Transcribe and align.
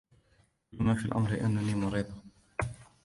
كل 0.71 0.83
ما 0.83 0.95
في 0.95 1.05
الأمر 1.05 1.33
أنني 1.41 1.75
مريضة 1.75 2.23